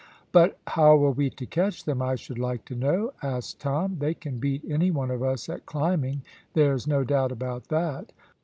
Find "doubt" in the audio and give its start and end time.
7.03-7.31